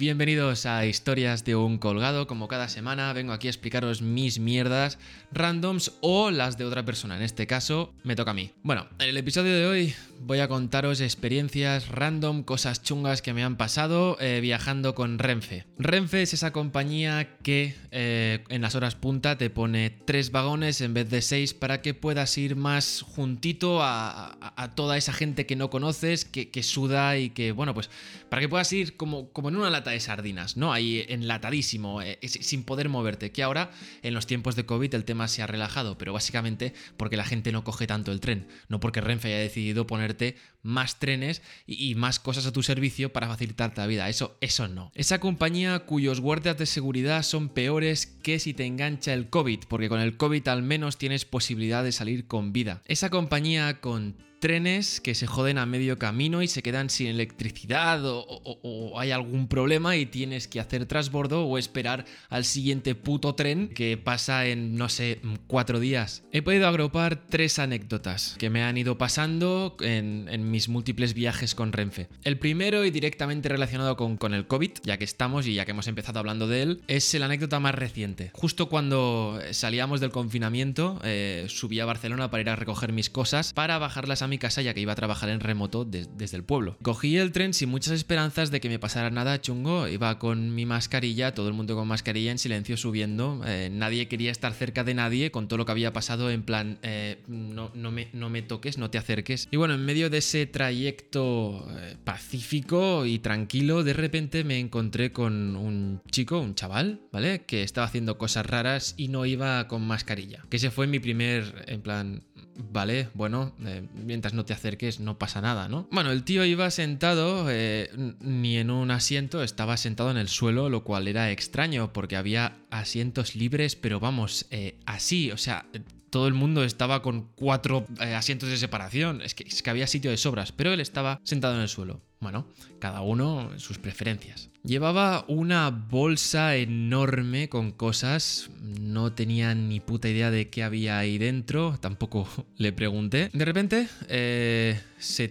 [0.00, 2.28] Bienvenidos a Historias de un colgado.
[2.28, 4.96] Como cada semana vengo aquí a explicaros mis mierdas
[5.32, 7.16] randoms o las de otra persona.
[7.16, 8.52] En este caso me toca a mí.
[8.62, 13.42] Bueno, en el episodio de hoy voy a contaros experiencias random, cosas chungas que me
[13.42, 15.64] han pasado eh, viajando con Renfe.
[15.78, 20.94] Renfe es esa compañía que eh, en las horas punta te pone tres vagones en
[20.94, 24.36] vez de seis para que puedas ir más juntito a,
[24.76, 27.90] toda esa gente que no conoces, que, suda y que, bueno, pues
[28.28, 30.72] para que puedas ir como, como en una lata de sardinas, ¿no?
[30.72, 33.32] Ahí enlatadísimo, eh, sin poder moverte.
[33.32, 33.70] Que ahora,
[34.02, 37.52] en los tiempos de COVID, el tema se ha relajado, pero básicamente porque la gente
[37.52, 42.20] no coge tanto el tren, no porque Renfe haya decidido ponerte más trenes y, más
[42.20, 44.08] cosas a tu servicio para facilitarte la vida.
[44.08, 44.92] Eso, eso no.
[44.94, 49.88] Esa compañía cuyos guardias de seguridad son peores que si te engancha el COVID, porque
[49.88, 52.82] con el COVID al menos tienes posibilidad de salir con vida.
[52.86, 58.00] Esa compañía con trenes que se joden a medio camino y se quedan sin electricidad
[58.04, 63.68] o, hay algún problema y tienes que hacer transbordo o esperar al siguiente puto tren
[63.68, 66.22] que pasa en, no sé, cuatro días.
[66.32, 71.72] He podido agrupar tres anécdotas que me han ido pasando en, mis múltiples viajes con
[71.72, 72.08] Renfe.
[72.24, 75.72] El primero y directamente relacionado con, con el COVID, ya que estamos y ya que
[75.72, 78.30] hemos empezado hablando de él, es la anécdota más reciente.
[78.34, 83.52] Justo cuando salíamos del confinamiento, eh, subí a Barcelona para ir a recoger mis cosas,
[83.52, 86.76] para bajarlas a mi casa ya que iba a trabajar en remoto desde el pueblo.
[86.82, 90.66] Cogí el tren sin muchas esperanzas de que me pasara nada chungo, iba con mi
[90.66, 94.94] mascarilla, todo el mundo con mascarilla en silencio subiendo, eh, nadie quería estar cerca de
[94.94, 98.42] nadie con todo lo que había pasado en plan, eh, no, no, me, no me
[98.42, 99.48] toques, no te acerques.
[99.50, 105.12] Y bueno, en medio de ese trayecto eh, pacífico y tranquilo, de repente me encontré
[105.12, 107.44] con un chico, un chaval, ¿vale?
[107.44, 110.42] Que estaba haciendo cosas raras y no iba con mascarilla.
[110.48, 112.22] Que ese fue mi primer, en plan,
[112.58, 115.88] vale, bueno, eh, mientras no te acerques no pasa nada, ¿no?
[115.90, 120.68] Bueno, el tío iba sentado eh, ni en un asiento, estaba sentado en el suelo,
[120.68, 125.66] lo cual era extraño porque había asientos libres, pero vamos, eh, así, o sea,
[126.10, 129.20] todo el mundo estaba con cuatro asientos de separación.
[129.22, 132.00] Es que, es que había sitio de sobras, pero él estaba sentado en el suelo.
[132.20, 132.46] Bueno,
[132.80, 134.50] cada uno sus preferencias.
[134.64, 141.18] Llevaba una bolsa enorme con cosas, no tenía ni puta idea de qué había ahí
[141.18, 143.30] dentro, tampoco le pregunté.
[143.32, 145.28] De repente eh, se,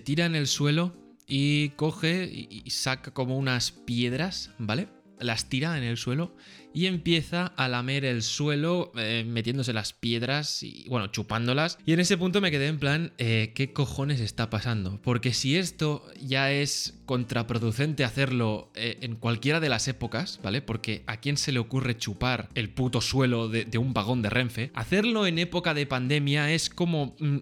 [0.00, 0.94] tira en el suelo
[1.28, 4.88] y coge y saca como unas piedras, ¿vale?
[5.20, 6.34] Las tira en el suelo
[6.76, 11.78] y empieza a lamer el suelo eh, metiéndose las piedras y bueno, chupándolas.
[11.86, 15.00] Y en ese punto me quedé en plan, eh, ¿qué cojones está pasando?
[15.00, 20.60] Porque si esto ya es contraproducente hacerlo eh, en cualquiera de las épocas, ¿vale?
[20.60, 24.70] Porque a quién se le ocurre chupar el puto suelo de, un vagón de Renfe,
[24.74, 27.16] hacerlo en época de pandemia es como...
[27.20, 27.38] Mm,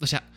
[0.00, 0.30] o sea,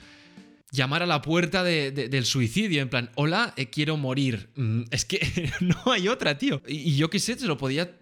[0.75, 4.49] llamar a la puerta del suicidio, en plan, hola, eh, quiero morir.
[4.55, 6.61] Mm, es que no hay otra, tío.
[6.67, 7.97] Y, y yo qué sé, se lo podía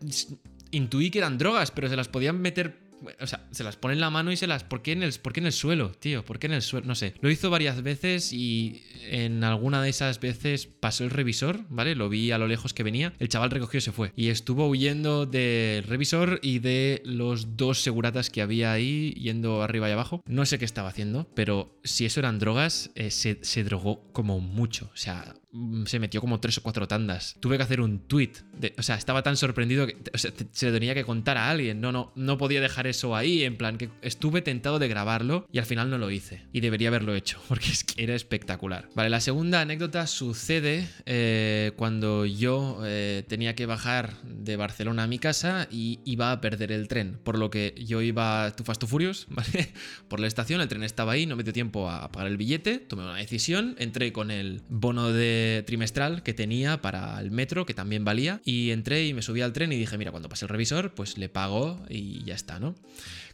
[0.71, 2.82] intuir que eran drogas, pero se las podían meter
[3.19, 4.63] o sea, se las pone en la mano y se las.
[4.63, 6.23] ¿Por qué en el, por qué en el suelo, tío?
[6.25, 6.87] ¿Por qué en el suelo?
[6.87, 7.13] No sé.
[7.21, 11.95] Lo hizo varias veces y en alguna de esas veces pasó el revisor, ¿vale?
[11.95, 13.13] Lo vi a lo lejos que venía.
[13.19, 14.11] El chaval recogió y se fue.
[14.15, 19.89] Y estuvo huyendo del revisor y de los dos seguratas que había ahí, yendo arriba
[19.89, 20.23] y abajo.
[20.25, 24.39] No sé qué estaba haciendo, pero si eso eran drogas, eh, se, se drogó como
[24.39, 24.89] mucho.
[24.93, 27.37] O sea, Mm, se metió como tres o cuatro tandas.
[27.39, 28.31] Tuve que hacer un tweet.
[28.77, 31.81] O sea, estaba tan sorprendido que se lo tenía que contar a alguien.
[31.81, 33.43] No, no, no podía dejar eso ahí.
[33.43, 36.43] En plan, que estuve tentado de grabarlo y al final no lo hice.
[36.51, 38.89] Y debería haberlo hecho, porque era espectacular.
[38.95, 45.07] Vale, la segunda anécdota sucede eh, cuando yo eh, tenía que bajar de Barcelona a
[45.07, 47.19] mi casa y iba a perder el tren.
[47.23, 49.73] Por lo que yo iba tu Fast Furious, ¿vale?
[50.07, 52.79] Por la estación, el tren estaba ahí, no me dio tiempo a pagar el billete,
[52.79, 57.73] tomé una decisión, entré con el bono de trimestral que tenía para el metro, que
[57.73, 60.49] también valía, y entré y me subí al tren y dije, mira, cuando pase el
[60.49, 62.75] revisor, pues le pago y ya está, ¿no?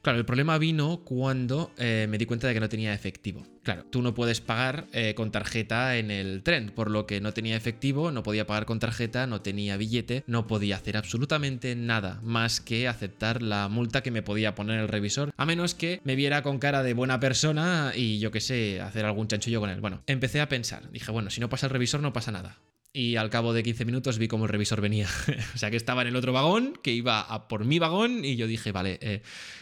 [0.02, 3.46] Claro, el problema vino cuando eh, me di cuenta de que no tenía efectivo.
[3.64, 7.34] Claro, tú no puedes pagar eh, con tarjeta en el tren, por lo que no
[7.34, 12.22] tenía efectivo, no podía pagar con tarjeta, no tenía billete, no podía hacer absolutamente nada
[12.24, 16.16] más que aceptar la multa que me podía poner el revisor, a menos que me
[16.16, 19.82] viera con cara de buena persona y yo qué sé, hacer algún chanchullo con él.
[19.82, 22.58] Bueno, empecé a pensar, dije, bueno, si no pasa el revisor no pasa nada.
[22.92, 25.08] Y al cabo de 15 minutos vi como el revisor venía.
[25.56, 28.48] o sea que estaba en el otro vagón, que iba por mi vagón, y yo
[28.48, 29.22] dije, vale, eh,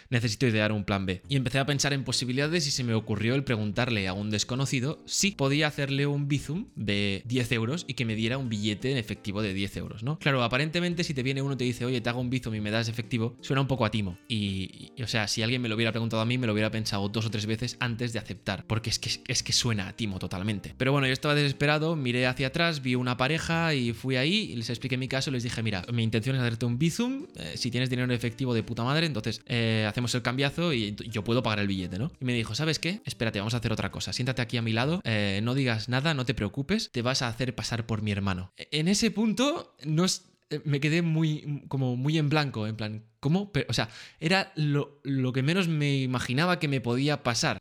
[0.09, 1.21] necesito idear un plan B.
[1.27, 5.03] Y empecé a pensar en posibilidades y se me ocurrió el preguntarle a un desconocido
[5.05, 8.97] si podía hacerle un bizum de 10 euros y que me diera un billete en
[8.97, 10.19] efectivo de 10 euros, ¿no?
[10.19, 12.61] Claro, aparentemente si te viene uno y te dice, oye, te hago un bizum y
[12.61, 14.17] me das efectivo, suena un poco a timo.
[14.27, 17.09] Y, o sea, si alguien me lo hubiera preguntado a mí, me lo hubiera pensado
[17.09, 20.19] dos o tres veces antes de aceptar, porque es que, es que suena a timo
[20.19, 20.73] totalmente.
[20.77, 24.55] Pero bueno, yo estaba desesperado, miré hacia atrás, vi una pareja y fui ahí y
[24.55, 27.53] les expliqué mi caso y les dije, mira, mi intención es hacerte un bizum, eh,
[27.55, 31.23] si tienes dinero en efectivo de puta madre, entonces eh, hacemos el cambiazo y yo
[31.23, 32.11] puedo pagar el billete, ¿no?
[32.19, 33.01] Y me dijo, ¿sabes qué?
[33.05, 34.13] Espérate, vamos a hacer otra cosa.
[34.13, 37.27] Siéntate aquí a mi lado, eh, no digas nada, no te preocupes, te vas a
[37.27, 38.51] hacer pasar por mi hermano.
[38.57, 40.05] E, en ese punto, no
[40.63, 43.51] me quedé muy, como muy en blanco, en plan, ¿cómo?
[43.67, 43.89] o sea,
[44.21, 45.01] era lo,
[45.33, 47.59] que menos me imaginaba que me podía pasar,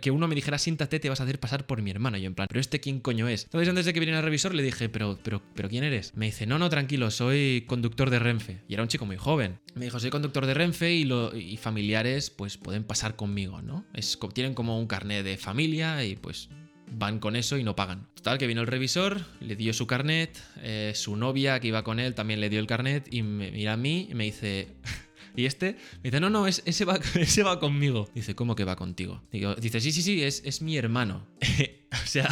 [0.00, 2.16] que uno me dijera, siéntate, te vas a hacer pasar por mi hermano.
[2.16, 3.44] Y yo en plan, ¿pero este quién coño es?
[3.44, 6.16] Entonces antes de que viniera el revisor le dije, ¿pero, pero, pero quién eres?
[6.16, 8.62] Me dice, no, no, tranquilo, soy conductor de Renfe.
[8.66, 9.60] Y era un chico muy joven.
[9.76, 13.86] Me dijo, soy conductor de Renfe y, lo, y familiares pues pueden pasar conmigo, ¿no?
[13.94, 16.48] Es, tienen como un carnet de familia y pues
[16.90, 18.08] van con eso y no pagan.
[18.14, 22.00] Total, que vino el revisor, le dio su carnet, eh, su novia que iba con
[22.00, 24.68] él también le dio el carnet y me mira a mí y me dice...
[25.36, 28.08] Y este me dice, no, no, ese, va, ese va conmigo.
[28.14, 29.22] Dice, ¿cómo que va contigo?
[29.30, 31.26] dice, sí, sí, sí, es, es mi hermano.
[32.04, 32.28] o sea,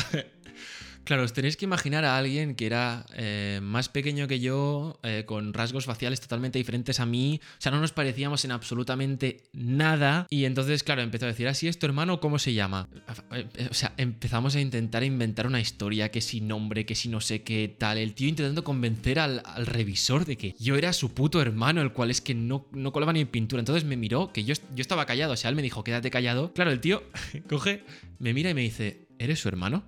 [1.04, 5.24] Claro, os tenéis que imaginar a alguien que era eh, más pequeño que yo, eh,
[5.26, 10.26] con rasgos faciales totalmente diferentes a mí, o sea, no nos parecíamos en absolutamente nada.
[10.30, 12.88] Y entonces, claro, empezó a decir, así ¿Ah, es tu hermano, ¿cómo se llama?
[13.32, 17.20] Eh, o sea, empezamos a intentar inventar una historia, que si nombre, que si no
[17.20, 17.98] sé qué tal.
[17.98, 22.10] El tío intentando convencer al, revisor de que yo era su puto hermano, el cual
[22.10, 23.60] es que no, no colaba ni pintura.
[23.60, 26.52] Entonces me miró, que yo, yo estaba callado, o sea, él me dijo, quédate callado.
[26.52, 27.02] Claro, el tío
[27.48, 27.84] coge,
[28.20, 29.84] me mira y me dice, ¿eres su hermano?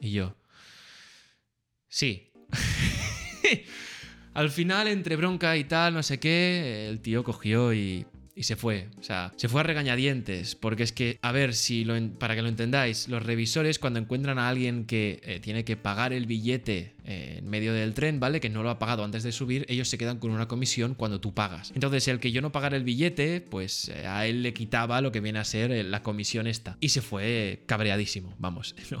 [0.00, 0.34] Y yo,
[1.92, 2.32] Sí.
[4.34, 8.56] Al final, entre bronca y tal, no sé qué, el tío cogió y y se
[8.56, 8.88] fue.
[8.98, 10.54] O sea, se fue a regañadientes.
[10.54, 11.86] Porque es que, a ver, si
[12.18, 16.12] para que lo entendáis, los revisores cuando encuentran a alguien que eh, tiene que pagar
[16.12, 18.40] el billete eh, en medio del tren, ¿vale?
[18.40, 21.20] Que no lo ha pagado antes de subir, ellos se quedan con una comisión cuando
[21.20, 21.72] tú pagas.
[21.74, 25.12] Entonces, el que yo no pagara el billete, pues eh, a él le quitaba lo
[25.12, 26.76] que viene a ser la comisión esta.
[26.80, 28.74] Y se fue cabreadísimo, vamos.
[28.92, 29.00] No,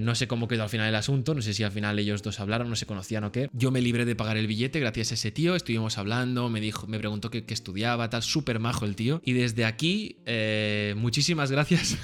[0.00, 2.40] no sé cómo quedó al final el asunto, no sé si al final ellos dos
[2.40, 3.50] hablaron, no se conocían o qué.
[3.52, 6.86] Yo me libré de pagar el billete gracias a ese tío, estuvimos hablando, me dijo,
[6.86, 9.20] me preguntó qué, estudiaba, tal, súper majo el tío.
[9.24, 11.98] Y desde aquí, eh, muchísimas gracias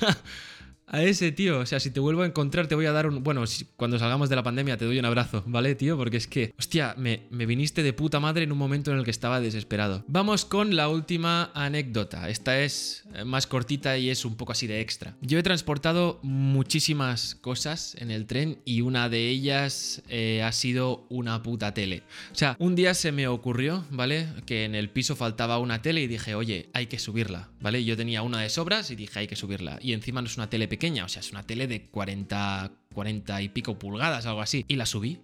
[0.88, 1.60] a ese tío.
[1.60, 3.22] O sea, si te vuelvo a encontrar, te voy a dar un.
[3.22, 3.44] Bueno,
[3.76, 5.96] cuando salgamos de la pandemia, te doy un abrazo, ¿vale, tío?
[5.96, 9.04] Porque es que, hostia, me, me, viniste de puta madre en un momento en el
[9.04, 10.04] que estaba desesperado.
[10.08, 12.28] Vamos con la última anécdota.
[12.28, 15.16] Esta es eh, más cortita y es un poco así de extra.
[15.20, 21.06] Yo he transportado muchísimas cosas en el tren y una de ellas eh, ha sido
[21.08, 22.02] una puta tele.
[22.32, 24.28] O sea, un día se me ocurrió, ¿vale?
[24.46, 27.84] Que en el piso faltaba una tele y dije, oye, hay que subirla, ¿vale?
[27.84, 29.78] Yo tenía una de sobras y dije, hay que subirla.
[29.82, 33.42] Y encima no es una tele pequeña o sea, es una tele de 40, 40
[33.42, 34.64] y pico pulgadas, algo así.
[34.68, 35.18] Y la subí.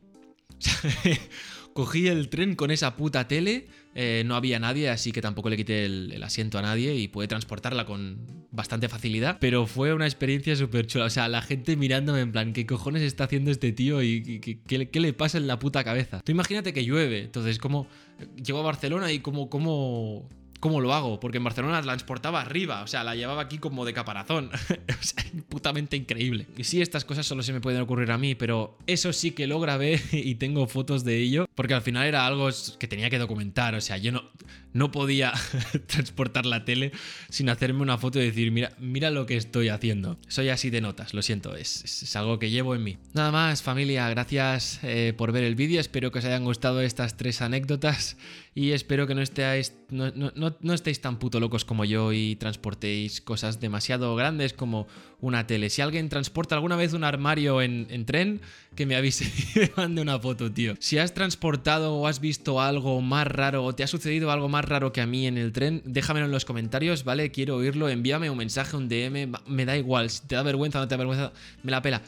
[1.74, 3.66] Cogí el tren con esa puta tele,
[3.96, 7.26] eh, no había nadie, así que tampoco le quité el, asiento a nadie y pude
[7.26, 11.06] transportarla con bastante facilidad, pero fue una experiencia súper chula.
[11.06, 15.00] O sea, la gente mirándome en plan, ¿qué cojones está haciendo este tío y qué,
[15.00, 16.20] le pasa en la puta cabeza?
[16.24, 17.88] Tú imagínate que llueve, entonces, como
[18.36, 20.28] llego a Barcelona y como, como
[20.64, 23.84] cómo lo hago, porque en Barcelona la transportaba arriba, o sea, la llevaba aquí como
[23.84, 24.50] de caparazón.
[24.98, 26.46] o sea, putamente increíble.
[26.56, 29.46] Y sí, estas cosas solo se me pueden ocurrir a mí, pero eso sí que
[29.46, 33.18] lo grabé y tengo fotos de ello, porque al final era algo que tenía que
[33.18, 34.24] documentar, o sea, yo no,
[34.72, 35.34] no podía
[35.86, 36.92] transportar la tele
[37.28, 40.18] sin hacerme una foto y decir, mira, mira lo que estoy haciendo.
[40.28, 42.96] Soy así de notas, lo siento, es, algo que llevo en mí.
[43.12, 47.18] Nada más, familia, gracias eh, por ver el vídeo, espero que os hayan gustado estas
[47.18, 48.16] tres anécdotas
[48.54, 53.58] y espero que no estéis, no, estéis tan puto locos como yo y transportéis cosas
[53.58, 54.86] demasiado grandes como
[55.20, 55.70] una tele.
[55.70, 58.40] Si alguien transporta alguna vez un armario en, en tren,
[58.76, 60.74] que me avise y me mande una foto, tío.
[60.78, 64.64] Si has transportado o has visto algo más raro o te ha sucedido algo más
[64.64, 67.32] raro que a mí en el tren, déjamelo en los comentarios, ¿vale?
[67.32, 70.82] Quiero oírlo, envíame un mensaje, un DM, me da igual, si te da vergüenza o
[70.82, 71.32] no te da vergüenza,
[71.64, 72.02] me la pela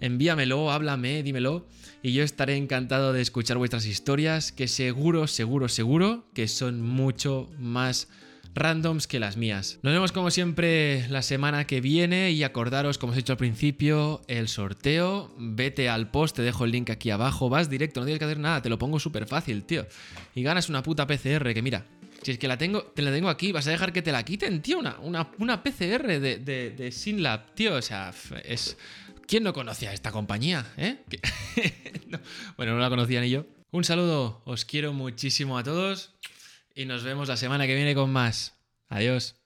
[0.00, 1.66] envíamelo, háblame, dímelo
[2.02, 7.50] y yo estaré encantado de escuchar vuestras historias que seguro, seguro, seguro que son mucho
[7.58, 8.08] más
[8.54, 9.78] randoms que las mías.
[9.82, 13.38] Nos vemos como siempre la semana que viene y acordaros, como os he dicho al
[13.38, 15.34] principio, el sorteo.
[15.38, 18.38] Vete al post, te dejo el link aquí abajo, vas directo, no tienes que hacer
[18.38, 19.86] nada, te lo pongo súper fácil, tío.
[20.34, 21.84] Y ganas una puta PCR que mira,
[22.22, 24.24] si es que la tengo, te la tengo aquí, vas a dejar que te la
[24.24, 24.78] quiten, tío.
[24.78, 24.96] Una,
[25.38, 27.74] una, PCR de, de, de Synlab, tío.
[27.74, 28.12] O sea,
[28.44, 28.76] es
[29.28, 30.64] ¿Quién no conocía esta compañía?
[30.78, 31.04] Eh?
[32.56, 33.44] bueno, no la conocía ni yo.
[33.70, 36.14] Un saludo, os quiero muchísimo a todos
[36.74, 38.54] y nos vemos la semana que viene con más.
[38.88, 39.38] Adiós.